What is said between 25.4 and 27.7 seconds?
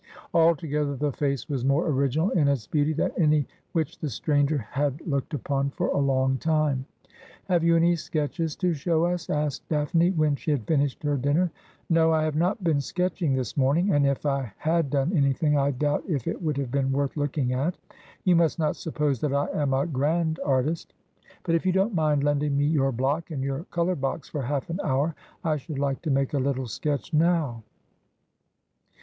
I should like to make a little sketch now.'